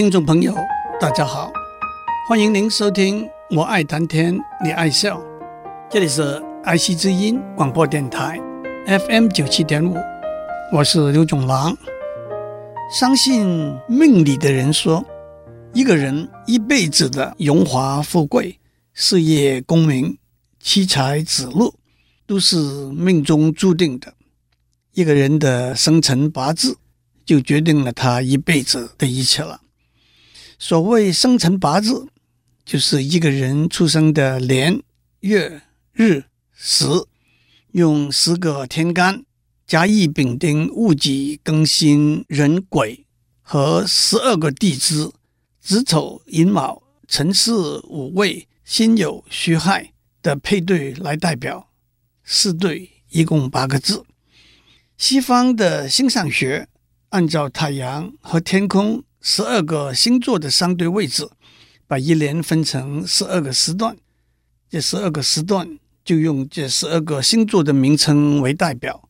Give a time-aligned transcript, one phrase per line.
[0.00, 0.54] 听众朋友，
[0.98, 1.52] 大家好，
[2.26, 3.22] 欢迎您收听
[3.54, 4.34] 《我爱谈天，
[4.64, 5.18] 你爱笑》，
[5.90, 8.40] 这里是爱惜之音广播电台
[8.86, 9.94] FM 九七点五，
[10.72, 11.76] 我是刘总郎。
[12.98, 15.04] 相信命理的人说，
[15.74, 18.58] 一个人一辈子的荣华富贵、
[18.94, 20.16] 事业功名、
[20.58, 21.74] 妻财子禄，
[22.26, 24.14] 都是命中注定的。
[24.94, 26.78] 一个人的生辰八字，
[27.26, 29.60] 就决定了他一辈子的一切了。
[30.62, 32.06] 所谓生辰八字，
[32.66, 34.82] 就是一个人出生的年
[35.20, 35.62] 月
[35.94, 36.84] 日时，
[37.72, 39.24] 用十个天干
[39.66, 43.06] 甲乙丙丁戊己庚辛壬癸
[43.40, 45.10] 和十二个地支
[45.62, 51.70] 子丑寅卯辰巳午未辛酉戌亥的配对来代表，
[52.22, 54.04] 四对一共八个字。
[54.98, 56.68] 西方的星象学。
[57.08, 61.28] 按照太阳和天空十二个星座的相对位置，
[61.86, 63.96] 把一年分成十二个时段。
[64.68, 69.08] 这十二个时段就用这十二个星座的名称为代表。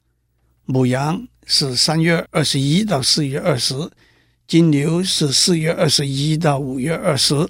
[0.64, 3.74] 母羊是三月二十一到四月二十，
[4.46, 7.48] 金牛是四月二十一到五月二十，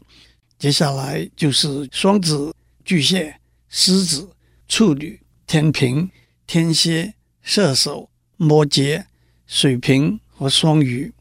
[0.58, 3.36] 接下来就是双子、巨蟹、
[3.68, 4.30] 狮子、
[4.68, 6.10] 处女、天秤、
[6.46, 9.04] 天蝎、射手、摩羯、
[9.46, 10.20] 水瓶。
[10.40, 11.12] 和双鱼，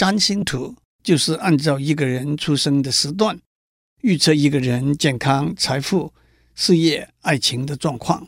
[0.00, 3.38] 占星图就是按照一个人出生的时段，
[4.00, 6.14] 预测一个人健康、财富、
[6.54, 8.26] 事业、爱情的状况。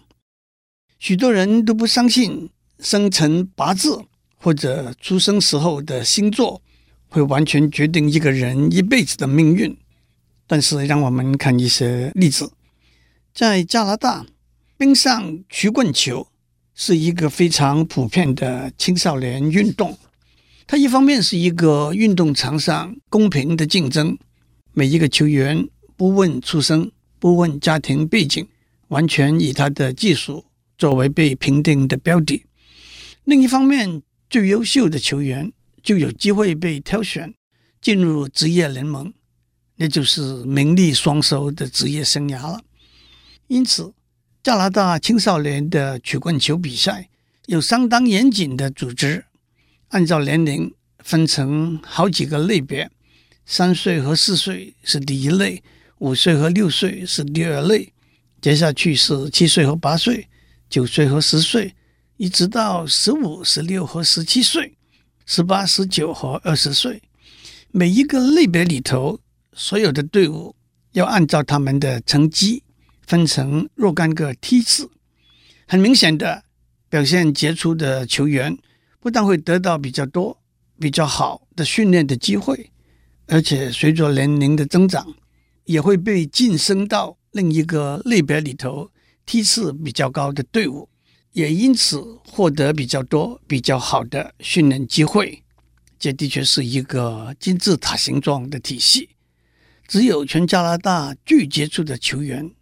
[0.99, 4.05] 许多人都不相信生辰八字
[4.37, 6.61] 或者出生时候的星座
[7.09, 9.75] 会完全决定一个人一辈子的命运。
[10.47, 12.53] 但是，让我们看一些例子，
[13.33, 14.27] 在加拿大，
[14.77, 16.29] 冰上曲棍球。
[16.75, 19.99] 是一个非常普遍的青少年运动。
[20.73, 24.17] 它一方面是一个运动场上公平的竞争，
[24.73, 28.49] 每一个球员不问出身、不问家庭背景，
[28.89, 30.47] 完全以他的技术
[30.79, 32.47] 作为被评定的标的。
[33.25, 35.53] 另一方面，最优秀的球员
[35.83, 37.35] 就有机会被挑选
[37.83, 39.13] 进入职业联盟，
[39.77, 42.63] 那就是名利双收的职业生涯了。
[43.49, 43.93] 因此，
[44.43, 47.11] 加拿大青少年的曲棍球比赛
[47.45, 49.27] 有相当严谨的组织，
[49.93, 52.91] 按照年龄分成好几个类别：
[53.45, 55.63] 三岁和四岁是第一类，
[55.99, 57.93] 五岁和六岁是第二类，
[58.41, 60.29] 接下去是七岁和八岁，
[60.71, 61.75] 九岁和十岁，
[62.17, 64.75] 一直到十五、十六和十七岁，
[65.27, 67.03] 十八、十九和二十岁。
[67.71, 69.21] 每一个类别里头，
[69.53, 70.57] 所有的队伍
[70.93, 72.65] 要按照他们的成绩。
[73.05, 74.89] 分成若干个梯次，
[75.67, 76.45] 很明显的
[76.89, 78.57] 表现杰出的球员，
[79.03, 80.41] 不但会得到比较多、
[80.79, 82.71] 比较好的训练的机会，
[83.27, 85.13] 而且随着年龄的增长，
[85.65, 88.93] 也会被晋升到另一个类别里头
[89.27, 90.89] 梯次比较高的队伍，
[91.33, 95.43] 也因此获得比较多、比较好的训练机会。
[95.99, 99.11] 这的确是一个金字塔形状的体系，
[99.89, 102.53] 只有全加拿大最杰出的球员。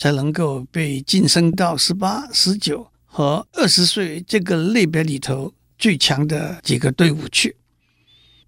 [0.00, 7.56] 才能够被晋升到十八、十九和二十岁这个类别里头最强的几个队伍去。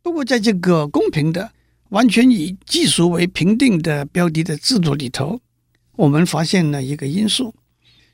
[0.03, 1.53] 不过，在这个公平的、
[1.91, 5.41] 完全以技术为评定的标的的制度里头，
[5.93, 7.55] 我们发现了一个因素：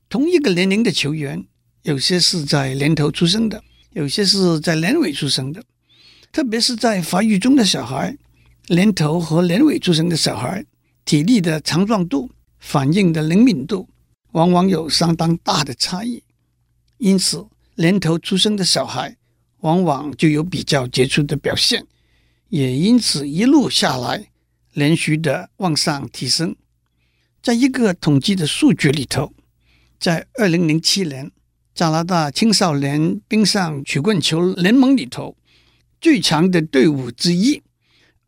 [0.09, 1.44] 同一个年龄的球员，
[1.82, 3.62] 有些是在年头出生的，
[3.93, 5.65] 有些是在年尾出生的。
[6.31, 8.16] 特别是在发育中的小孩，
[8.69, 10.65] 年头和年尾出生的小孩，
[11.05, 12.31] 体力的强壮度。
[12.59, 13.88] 反应的灵敏度
[14.32, 16.21] 往往有相当大的差异，
[16.99, 19.16] 因此年头出生的小孩
[19.60, 21.87] 往往就有比较杰出的表现，
[22.48, 24.31] 也因此一路下来
[24.72, 26.56] 连续的往上提升。
[27.42, 29.32] 在一个统计的数据里头，
[29.98, 31.31] 在二零零七年
[31.75, 35.37] 加拿大青少年冰上曲棍球联盟里头，
[36.00, 37.62] 最强的队伍之一，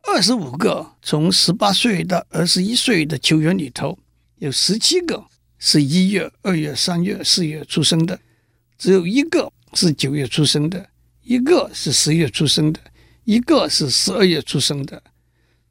[0.03, 3.97] 二十五个从十八岁到二十一岁的球员里头。
[4.37, 5.25] 有十七个
[5.57, 8.19] 是一月、二月、三月、四月出生的，
[8.79, 10.89] 只有一个是九月出生的，
[11.21, 12.79] 一个是十月出生的，
[13.25, 15.03] 一个是十二月出生的。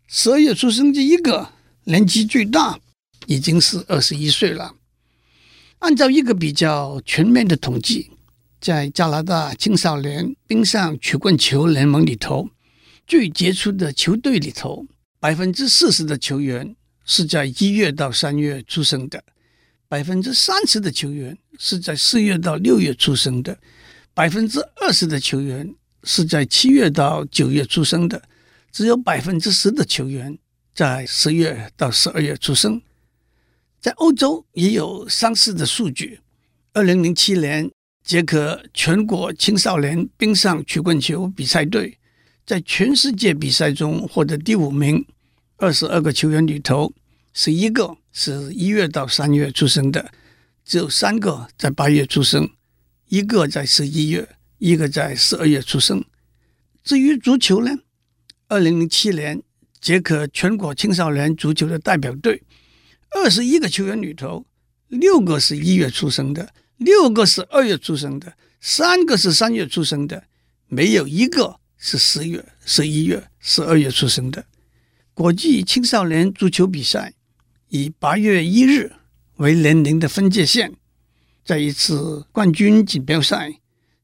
[0.07, 1.51] 十二月出生这一个
[1.85, 2.79] 年纪最大，
[3.27, 4.75] 已经是二十一岁了。
[5.81, 8.11] 按照一个比较全面的统计，
[8.61, 12.51] 在加拿大青少年冰上曲棍球联盟里头，
[13.07, 14.87] 最杰出的球队里头，
[15.19, 16.77] 百分之四十的球员。
[17.11, 19.25] 是在一月到三月出生的，
[19.89, 23.59] 百分之三十的球员是在四月到六月出生的，
[24.13, 25.75] 百分之二十的球员
[26.05, 28.23] 是在七月到九月出生的，
[28.71, 30.39] 只有百分之十的球员
[30.75, 32.83] 在十月到十二月出生。
[33.81, 36.21] 在欧洲也有相似的数据。
[36.75, 37.71] 二零零七年，
[38.05, 41.97] 捷克全国青少年冰上曲棍球比赛队
[42.45, 45.07] 在全世界比赛中获得第五名。
[45.57, 46.93] 二十二个球员里头，
[47.33, 50.11] 十一个是一月到三月出生的，
[50.65, 52.51] 只有三个在八月出生，
[53.07, 54.29] 一个在十一月，
[54.59, 56.05] 一个在十二月出生。
[56.83, 57.71] 至于足球呢？
[58.49, 59.41] 二零零七年，
[59.81, 62.43] 捷克全国青少年足球的代表队。
[63.11, 64.45] 二十一个球员里头，
[64.89, 70.25] 六个是一月出生的，六个是二月出生的，三个是三月出生的，
[70.67, 74.45] 没有一个是十月、十一月、十二月出生的。
[75.15, 77.13] 国际青少年足球比赛
[77.71, 78.93] 以八月一日
[79.37, 80.73] 为年龄的分界线，
[81.45, 83.61] 在一次冠军锦标赛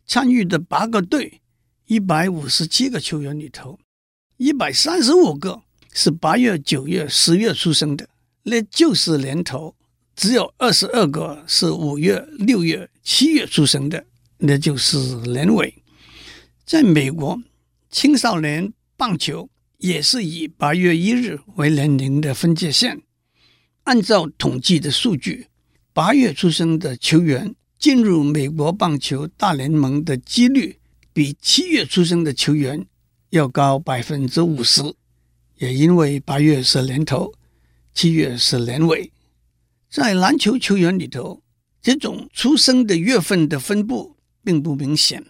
[0.07, 1.41] 参与的八个队，
[1.87, 3.79] 一百五十七个球员里头，
[4.37, 5.63] 一百三十五个
[5.95, 8.07] 是八月、九月、十月出生的。
[8.43, 9.75] 那就是年头，
[10.15, 14.05] 只有二十二个是五月、六月、七月出生的，
[14.37, 15.83] 那就是年尾。
[16.67, 17.41] 在美国，
[17.91, 23.01] 青少年棒球也是以八月一日为年龄的分界线。
[23.85, 25.49] 按照统计的数据，
[25.93, 30.79] 八月出生的球员进入美国棒球大联盟的几率，
[31.13, 32.87] 比七月出生的球员
[33.31, 34.83] 要高百分之五十。
[35.59, 37.33] 也因为八月是年头。
[37.93, 39.13] 七月是年尾，
[39.89, 41.43] 在篮球球员里头，
[41.81, 45.25] 这种出生的月份的分布并不明显。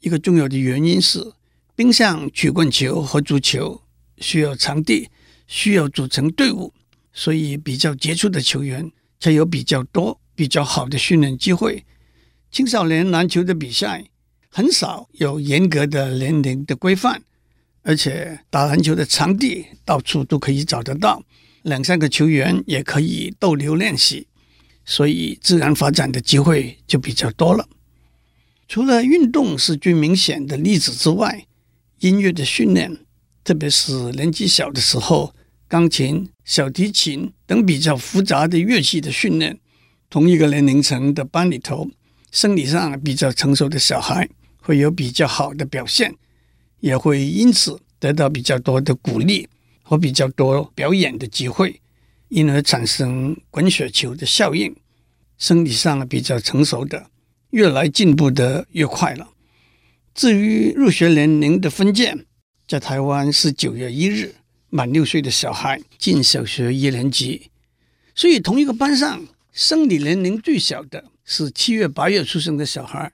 [0.00, 1.32] 一个重要的原因是，
[1.74, 3.82] 冰上曲棍球和足球
[4.18, 5.10] 需要场地，
[5.46, 6.72] 需要组成队伍，
[7.18, 11.84] 所以比较杰出的球员才有比较多、比较好的训练机会。
[12.52, 14.04] 青少年篮球的比赛
[14.48, 17.20] 很少有严格的年龄的规范，
[17.82, 21.20] 而且打篮球的场地到处都可以找得到。
[21.62, 24.28] 两三个球员也可以逗留练习，
[24.84, 27.68] 所以自然发展的机会就比较多了。
[28.68, 31.46] 除了运动是最明显的例子之外，
[31.98, 32.96] 音乐的训练，
[33.42, 35.34] 特别是年纪小的时候，
[35.68, 39.60] 钢琴、小提琴等比较复杂的乐器的训练，
[40.10, 41.88] 同一个年龄层的班里头，
[42.32, 44.28] 生理上比较成熟的小孩
[44.60, 46.14] 会有比较好的表现，
[46.80, 49.48] 也会因此得到比较多的鼓励。
[49.90, 51.80] 和比较多表演的机会，
[52.28, 54.76] 因而产生滚雪球的效应。
[55.38, 57.06] 生理上比较成熟的，
[57.52, 59.30] 越来进步的越快了。
[60.14, 62.14] 至于入学年龄的分界，
[62.66, 64.34] 在台湾是九月一日，
[64.70, 67.50] 满六岁的小孩进小学一年级。
[68.14, 73.12] 所以同一个班上，生理年龄最小的是七月八月出生的小孩，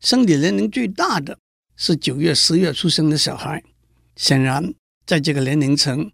[0.00, 1.38] 生理年龄最大的
[1.76, 3.62] 是九月十月出生的小孩。
[4.16, 4.72] 显然，
[5.06, 6.10] 在这个年龄层，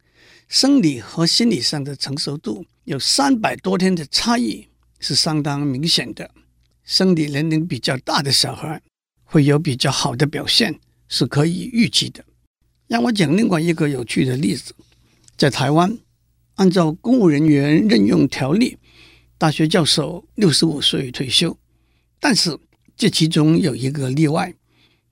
[0.49, 4.67] 生理和心理上的成熟度有三百多天的差异，
[4.99, 6.31] 是相当明显的。
[6.85, 8.83] 生理年龄比较大的小孩
[9.23, 12.25] 会有比较好的表现，是可以预期的。
[12.93, 14.75] 让我讲另外一个有趣的例子，
[15.39, 15.97] 在台湾，
[16.57, 18.77] 按照公务人员任用条例，
[19.39, 21.57] 大学教授六十五岁退休，
[22.21, 22.59] 但是
[22.95, 24.55] 这其中有一个例外，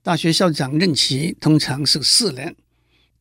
[0.03, 2.55] 大学校长任期通常是四年。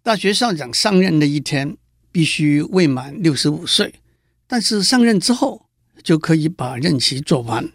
[0.02, 1.78] 大学校长上任的一天，
[2.12, 3.94] 必须未满六十五岁，
[4.46, 5.70] 但是上任之后
[6.02, 7.66] 就可以把任期做完。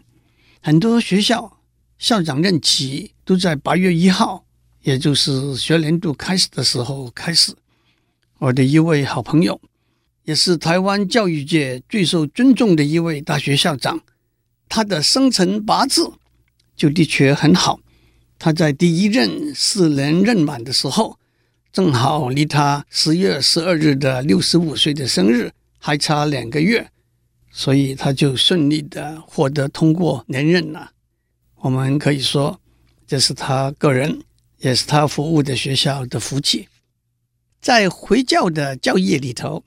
[0.62, 1.58] 很多学校
[1.98, 4.45] 校长任期都在八月一号，
[4.86, 7.52] 也就是学年度开始的时候开始。
[8.38, 9.60] 我的一位好朋友，
[10.22, 13.98] 也是台湾教育界最受尊重的一位大学校长，
[14.68, 16.12] 他的生辰八字
[16.76, 17.80] 就的确很好。
[18.38, 21.18] 他在第一任四年任满的时候。
[21.72, 26.90] 正好离他十月十二日的六十五岁的生日还差两个月，
[27.50, 30.92] 所以他就顺利的获得通过连任了。
[31.56, 32.58] 我们可以说，
[33.06, 34.22] 这是他个人，
[34.58, 36.68] 也是他服务的学校的福气。
[37.60, 39.64] 在回教的教义里头，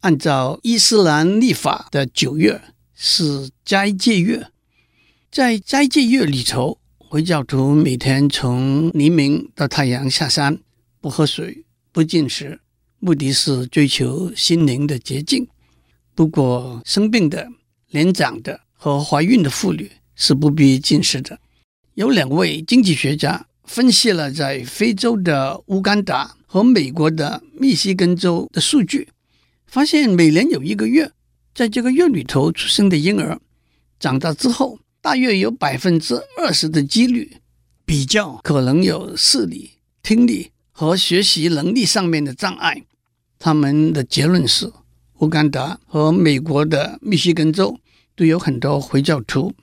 [0.00, 2.60] 按照伊斯兰历法的九月
[2.94, 4.48] 是斋戒月，
[5.30, 10.58] 在斋戒月里头，回教徒每天从黎明到太阳下山。
[11.00, 12.60] 不喝水，不进食，
[13.00, 15.48] 目的是追求心灵的洁净。
[16.14, 17.48] 不过，生病的、
[17.90, 21.40] 年长的和怀孕的妇女是不必进食的。
[21.94, 29.08] 有两位经济学家分析了在非洲的乌干达和美国的密西根州的数据，
[29.66, 31.10] 发现每年有一个月，
[31.54, 33.40] 在这个月里头出生的婴儿，
[33.98, 37.38] 长大之后，大约有百分之二十的几率
[37.84, 40.50] 比较可能有视力、听力。
[40.74, 42.82] 和学习能力上面的障碍。
[43.38, 44.72] 他们的结论是，
[45.18, 47.78] 乌干达和美国的密西根州
[48.16, 49.54] 都有很多回教徒。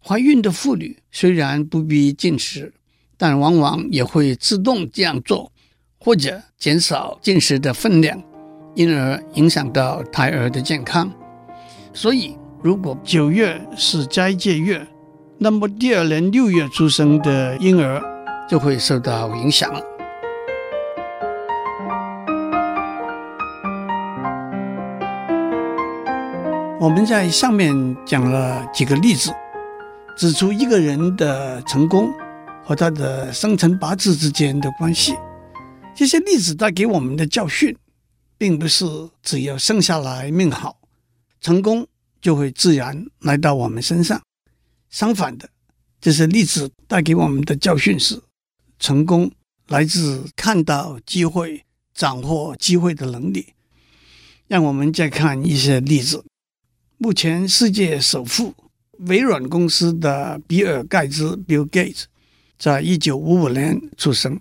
[0.00, 2.74] 怀孕的妇女虽然不必禁食，
[3.18, 5.50] 但往往也会自动这样做，
[5.98, 8.22] 或者减少进食的分量，
[8.76, 11.10] 因而影响到胎儿的健康。
[11.92, 14.86] 所以，如果九月是斋戒月，
[15.36, 18.00] 那么第二年六月出生的婴儿
[18.48, 19.80] 就会受到影响了。
[26.80, 29.32] 我们在上面讲了几个例子，
[30.16, 32.12] 指出一个人的成功
[32.68, 35.14] 和他的生辰八字之间的关系。
[35.96, 37.74] 这些例子带给我们的教训，
[38.36, 38.84] 并不是
[39.22, 40.78] 只要生下来命好，
[41.40, 41.86] 成功
[42.20, 44.20] 就会自然来到我们身上。
[44.90, 45.48] 相反的，
[45.98, 48.20] 这些例子带给我们的教训是，
[48.78, 49.32] 成功
[49.68, 53.54] 来自看到机会、掌握机会的能力。
[54.46, 56.22] 让我们再看一些例子。
[56.98, 58.54] 目前世界首富
[58.98, 62.04] 微软公司的比尔盖茨 （Bill Gates）
[62.58, 64.40] 在一九五五年出生，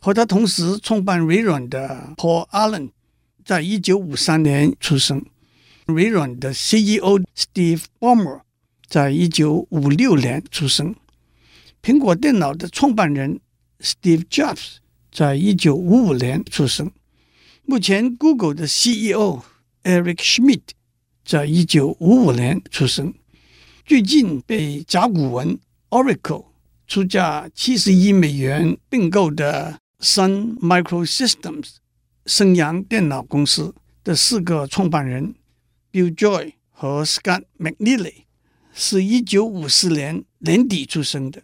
[0.00, 2.90] 和他同时创办微软的 Paul Allen
[3.44, 5.24] 在一九五三年出生。
[5.86, 8.40] 微软的 CEO Steve Ballmer
[8.88, 10.96] 在一九五六年出生。
[11.82, 13.38] 苹果电脑的创办人
[13.80, 14.76] Steve Jobs
[15.12, 16.90] 在一九五五年出生。
[17.66, 19.42] 目前 Google 的 CEO
[19.82, 20.62] Eric Schmidt
[21.24, 23.14] 在一九五五年出生，
[23.86, 25.58] 最近被甲骨文
[25.90, 26.46] Oracle
[26.86, 31.76] 出价七十亿美元并购的 Sun Microsystems
[32.26, 35.34] 升阳电脑公司的四个创办人
[35.92, 38.24] Bill Joy 和 Scott McNealy
[38.72, 41.42] 是一九五四年年底出生的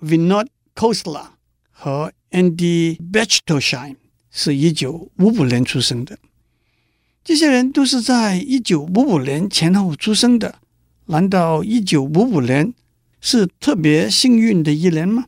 [0.00, 1.26] ，Vinod Khosla
[1.70, 3.96] 和 Andy Bechtolsheim
[4.30, 6.18] 是一九五五年出生的。
[7.22, 10.60] 这些人都是在一九五五年前后出生的，
[11.06, 12.72] 难道一九五五年
[13.20, 15.26] 是特别幸运的一年吗？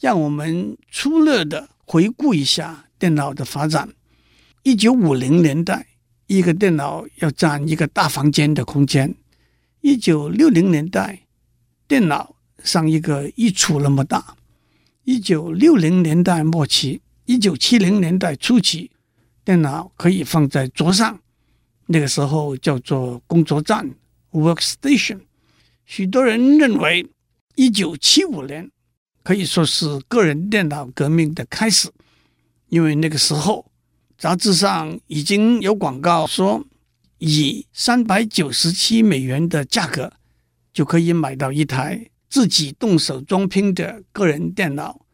[0.00, 3.88] 让我们粗略的回顾一下电脑的发展。
[4.62, 5.86] 一九五零年代，
[6.26, 9.10] 一个电脑要占一个大房间的空间；
[9.80, 11.26] 一九六零年代，
[11.86, 14.36] 电脑上一个衣橱那么大；
[15.04, 18.90] 一九六零年代末期，一九七零年代初期。
[19.44, 21.18] 电脑可以放在桌上，
[21.86, 23.90] 那个时候叫做工作站
[24.30, 25.18] （workstation）。
[25.84, 27.06] 许多人认为，
[27.56, 28.70] 一九七五年
[29.22, 31.90] 可以说是个人电脑革命的开始，
[32.68, 33.70] 因为那个时候
[34.16, 36.64] 杂志上已经有广告说，
[37.18, 40.12] 以三百九十七美元的价格
[40.72, 45.04] 就可以买到一台自己动手装拼的个人电脑，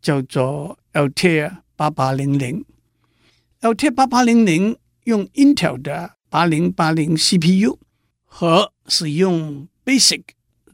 [0.00, 2.64] 叫做 Altair 八八零零。
[3.60, 7.78] Altair 八八零零用 Intel 的八零八零 CPU
[8.24, 10.22] 和使用 Basic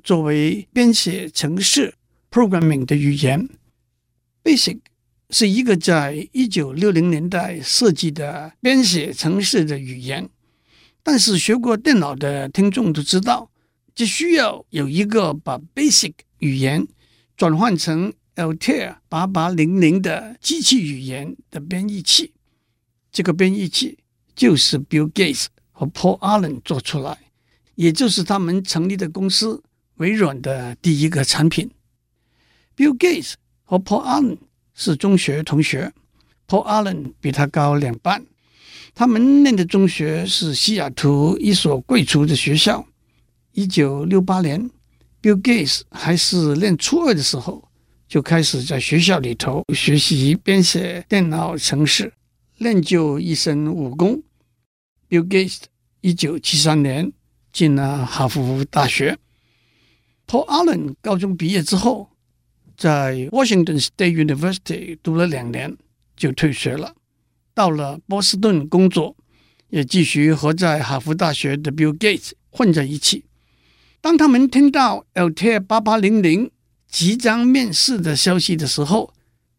[0.05, 1.95] 作为编写程式
[2.31, 3.49] programming 的语言。
[4.45, 4.79] Basic
[5.31, 10.29] 是一个在一九六零年代设计的编写程式的语言，
[11.03, 13.51] 但是学过电脑的听众都知道，
[13.95, 16.87] 只需要有一个把 Basic 语言
[17.37, 22.33] 转换成 Altair 八八零零的机器语言的编译器。
[23.11, 23.99] 这个编译器
[24.37, 27.19] 就是 Bill Gates 和 Paul Allen 做出来，
[27.81, 29.63] 也就是他们成立的公司
[29.95, 31.71] 微软的第一个产品。
[32.77, 33.33] Bill Gates
[33.65, 34.37] 和 Paul Allen
[34.75, 35.91] 是中学同学
[36.47, 38.27] ，Paul Allen 比他高两半。
[38.95, 42.87] 他们念的中学是西雅图一所贵族的学校。
[43.53, 44.71] 一九六八年
[45.23, 47.67] ，Bill Gates 还是念初二的时候，
[48.07, 52.13] 就开始在学校里头学习编写电脑程式。
[52.59, 54.23] 练就一身武功。
[55.09, 55.63] Bill Gates
[56.03, 57.11] 一九七三年
[57.53, 59.19] 进了哈佛大学。
[60.27, 62.11] Paul Allen 高中毕业之后，
[62.77, 65.77] 在 Washington State University 读了两年
[66.17, 66.95] 就退学了，
[67.53, 69.17] 到了波士顿工作，
[69.69, 73.25] 也继续和在哈佛大学的 Bill Gates 混在一起。
[74.01, 76.51] 当他们听到 Altair 八八零零
[76.89, 79.13] 即将面世的消息的时候，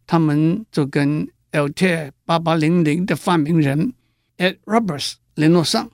[0.07, 3.93] 他们就跟 Altair 八八零零的发明人
[4.37, 5.91] Ed Roberts 联络上，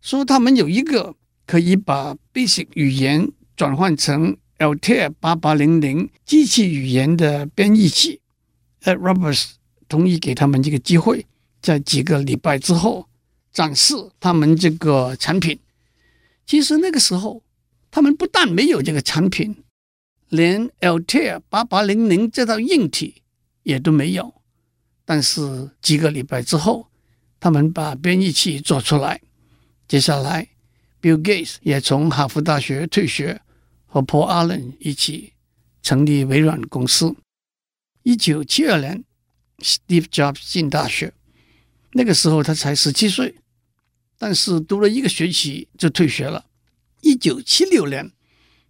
[0.00, 8.20] 说他们有一个可以把 Basic 语言转换成 Altair 八八零零机器语言的编译器。
[8.82, 9.52] Ed Roberts
[9.88, 11.26] 同意给他们这个机会，
[11.60, 13.08] 在几个礼拜之后
[13.52, 15.58] 展示他们这个产品。
[16.46, 17.42] 其实那个时候，
[17.90, 19.62] 他们不但没有这个产品，
[20.28, 23.22] 连 Altair 八八零零这套硬体
[23.62, 24.34] 也都没有。
[25.04, 26.88] 但是几个礼拜之后，
[27.38, 29.20] 他们把编译器做出来。
[29.86, 30.48] 接下来
[31.02, 33.42] ，Bill Gates 也从哈佛大学退学，
[33.84, 35.34] 和 Paul Allen 一起
[35.82, 37.14] 成立微软公司。
[38.04, 39.04] 一九七二年
[39.58, 41.12] ，Steve Jobs 进大学，
[41.92, 43.34] 那个时候他才十七岁，
[44.16, 46.46] 但是读了一个学期就退学了。
[47.00, 48.12] 一九七六年，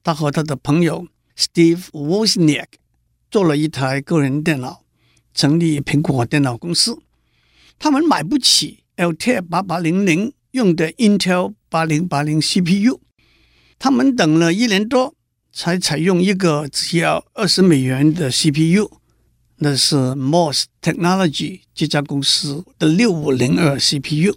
[0.03, 2.67] 他和他的朋友 Steve Wozniak
[3.31, 4.85] 做了一台个人电脑，
[5.33, 6.99] 成立苹果电脑公司。
[7.79, 13.01] 他们买不起 Altair 八八零零用的 Intel 八零八零 CPU，
[13.79, 15.15] 他们等了一年多
[15.51, 18.91] 才采用一个只要二十美元的 CPU，
[19.57, 24.37] 那是 MOS Technology 这家公司的六五零二 CPU。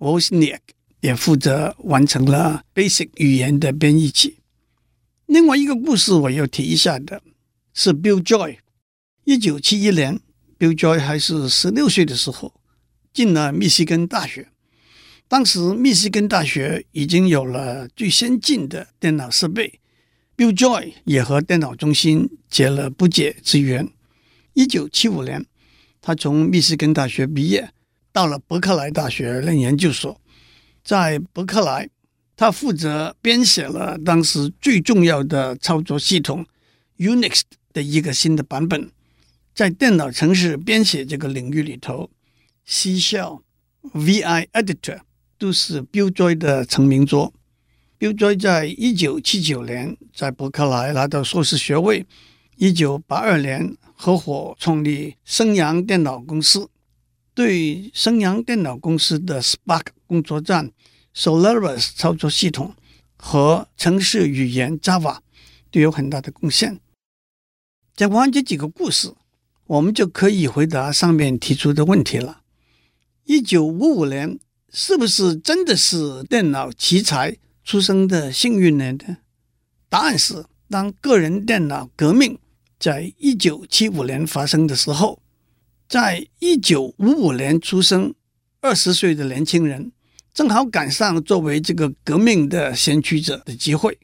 [0.00, 0.58] Wozniak
[0.98, 4.38] 也负责完成了 Basic 语言的编译器。
[5.26, 7.22] 另外一个故事我要提一下的
[7.72, 8.56] 是 Bill Joy。
[9.22, 10.18] 一九七一年
[10.58, 12.52] ，Bill Joy 还是十六岁的时候，
[13.12, 14.48] 进了密西根大学。
[15.26, 19.80] 当时密西根大学已经有了最先进的电脑设备
[20.36, 23.88] ，Bill Joy 也和电脑中心结了不解之缘。
[24.52, 25.46] 一九七五年，
[26.00, 27.70] 他从密西根大学毕业，
[28.12, 30.20] 到了伯克莱大学任研究所。
[30.84, 31.88] 在伯克莱，
[32.36, 36.46] 他负责编写了当时最重要的操作系统
[36.98, 37.40] Unix
[37.72, 38.90] 的一个新的版本。
[39.54, 42.10] 在电脑程式编写这个领域里头
[42.66, 43.40] ，C Shell、
[43.94, 45.00] VI Editor
[45.38, 47.32] 都是 Bill Joy 的成名作。
[47.98, 52.06] Bill Joy 在一九七九年在伯克莱拿到硕士学位，
[52.56, 56.68] 一九八二年合伙创立升阳电脑公司。
[57.34, 60.70] 对升阳电脑公司的 Spark 工作站、
[61.16, 62.76] Solaris 操作系统
[63.16, 65.18] 和程式语言 Java
[65.72, 66.78] 都有很大的贡献。
[67.96, 69.12] 讲完这几个故事，
[69.66, 72.42] 我们就可以回答上面提出的问题了：
[73.24, 74.38] 一九五五年
[74.76, 79.18] 是不是真的是电脑奇才出生的幸运年呢？
[79.88, 82.36] 答案是，当个人电脑革命
[82.76, 85.20] 在一九七五年发生的时候。
[85.86, 88.12] 在一九五五年出生，
[88.60, 89.92] 二十岁的年轻人
[90.32, 93.96] 正好赶上作为这个革命的先驱者的机会。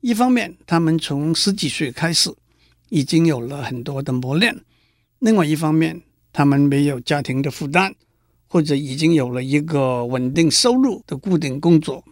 [0.00, 2.32] 一方面，他们从十几岁开始
[2.90, 4.54] 已经有了很多的磨练；
[5.18, 7.94] 另外一方面，他们没有家庭的负担，
[8.48, 12.02] 或者已经有了一个稳定收入的固定工作。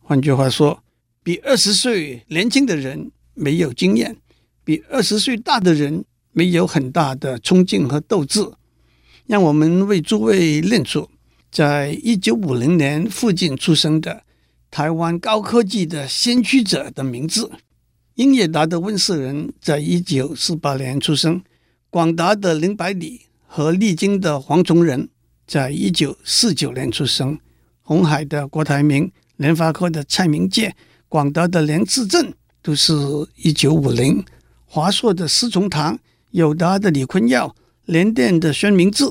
[0.00, 0.82] 换句话说，
[1.22, 4.16] 比二十岁年轻的人没有经验，
[4.64, 6.04] 比二十岁大的人。
[6.30, 8.48] 没有很大的冲劲和斗志，
[9.26, 11.08] 让我们为诸位念出，
[11.50, 14.22] 在一九五零年附近出生的
[14.70, 17.50] 台湾高科技的先驱者的名字。
[18.14, 21.42] 英业达的温世仁在一九四八年出生，
[21.90, 25.08] 广达的林百里和力晶的黄崇仁
[25.48, 27.40] 在一九四九年出生，
[27.80, 30.76] 红海的郭台铭、联发科的蔡明介、
[31.08, 32.92] 广达的梁志正都是
[33.36, 34.22] 一九五零，
[34.66, 35.98] 华硕的施崇棠。
[36.32, 37.56] 友达的李坤耀、
[37.86, 39.10] 联电的宣明志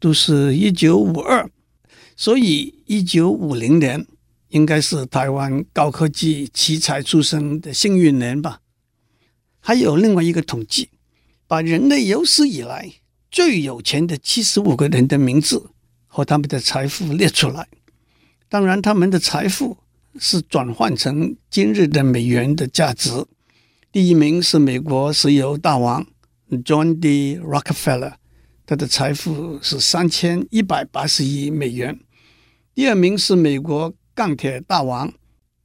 [0.00, 1.48] 都是一九五二，
[2.16, 4.04] 所以一九五零年
[4.48, 8.60] 应该是台湾高科技奇才出生的幸运年吧。
[9.60, 10.88] 还有另外一个统计，
[11.46, 12.90] 把人类有史以来
[13.30, 15.70] 最有钱的七十五个人的名字
[16.06, 17.68] 和他们的财富列出来。
[18.48, 19.76] 当然，他们的财富
[20.18, 23.26] 是转换成今日的美元的价值。
[23.92, 26.06] 第一名是美国石油大王。
[26.64, 27.38] John D.
[27.38, 28.14] Rockefeller，
[28.64, 32.00] 他的财富是三千一百八十亿美元。
[32.74, 35.12] 第二名是美国钢铁大王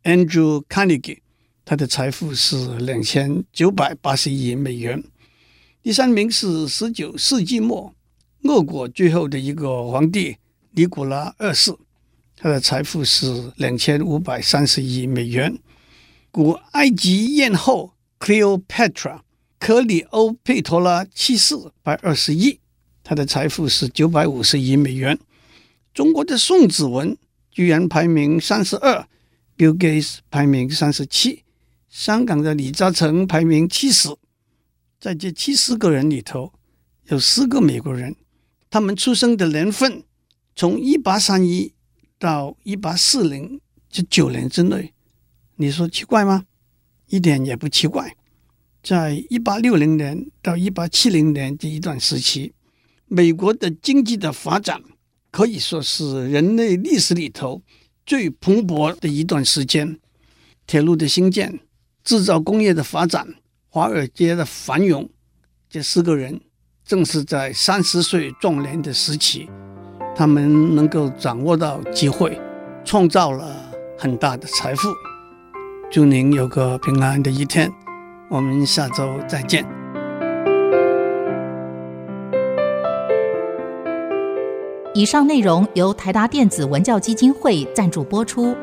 [0.03, 1.19] Andrew Carnegie，
[1.63, 5.01] 他的财富是两千九百八十亿美元。
[5.83, 7.93] 第三名是十九世纪末
[8.43, 10.37] 俄国最后的一个皇帝
[10.71, 11.75] 尼古拉二世，
[12.37, 15.59] 他的财富是两千五百三十亿美元。
[16.31, 19.19] 古埃及艳后 Cleopatra。
[19.59, 22.59] 克里欧佩托拉七世百二十亿，
[23.03, 25.19] 他的财富是九百五十亿美元。
[25.93, 27.17] 中国的宋子文
[27.51, 29.05] 居然排名三十二
[29.57, 31.43] ，Bill Gates 排名三十七，
[31.89, 34.07] 香港的李嘉诚排名七十。
[35.03, 36.53] 在这七十个人里头，
[37.09, 38.15] 有四个美国人，
[38.69, 40.05] 他们出生的年份
[40.55, 41.73] 从一八三一
[42.17, 44.93] 到一八四零这九年之内，
[45.57, 46.45] 你说奇怪吗？
[47.07, 48.15] 一点也不奇怪。
[48.81, 52.53] 在一八六零年到一八七零年这一段时期，
[53.07, 54.81] 美国的经济的发展
[55.31, 57.61] 可以说是人类历史里头
[58.05, 59.99] 最蓬勃的一段时间。
[60.65, 61.59] 铁路的兴建、
[62.05, 63.35] 制造工业的发展、
[63.75, 65.09] 华尔街的繁荣，
[65.67, 66.39] 这四个人
[66.85, 69.49] 正是在三十岁壮年的时期，
[70.15, 72.39] 他们能够掌握到机会，
[72.85, 73.51] 创造了
[73.97, 74.89] 很大的财富。
[75.91, 77.67] 祝您有个平安的一天，
[78.29, 79.65] 我们下周再见。
[84.93, 88.55] 以上内容由台达电子文教基金会赞助播出。